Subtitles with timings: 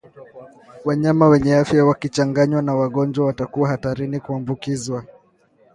[0.85, 5.03] Wanyama wenye afya wakichanganywa na wagonjwa watakuwa hatarini kuambukizwa